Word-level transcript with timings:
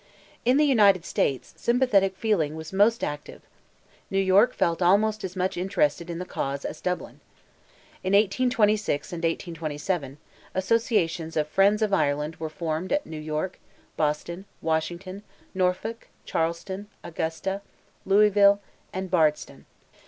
In 0.45 0.57
the 0.57 0.65
United 0.65 1.05
States 1.05 1.53
sympathetic 1.57 2.17
feeling 2.17 2.55
was 2.55 2.73
most 2.73 3.03
active. 3.03 3.43
New 4.09 4.17
York 4.17 4.55
felt 4.55 4.81
almost 4.81 5.23
as 5.23 5.35
much 5.35 5.57
interested 5.57 6.09
in 6.09 6.17
the 6.17 6.25
cause 6.25 6.65
as 6.65 6.81
Dublin. 6.81 7.19
In 8.03 8.13
1826 8.13 9.13
and 9.13 9.19
1827, 9.23 10.17
associations 10.55 11.37
of 11.37 11.47
"Friends 11.47 11.83
of 11.83 11.93
Ireland" 11.93 12.37
were 12.37 12.49
formed 12.49 12.91
at 12.91 13.05
New 13.05 13.19
York, 13.21 13.59
Boston, 13.95 14.45
Washington, 14.59 15.21
Norfolk, 15.53 16.07
Charleston, 16.25 16.87
Augusta, 17.03 17.61
Louisville, 18.03 18.59
and 18.91 19.11
Bardstown. 19.11 19.65